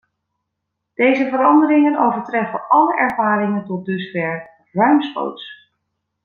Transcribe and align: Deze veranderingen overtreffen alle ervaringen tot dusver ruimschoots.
Deze 0.93 1.29
veranderingen 1.29 1.99
overtreffen 2.05 2.67
alle 2.67 2.95
ervaringen 2.97 3.65
tot 3.65 3.85
dusver 3.85 4.49
ruimschoots. 4.71 5.71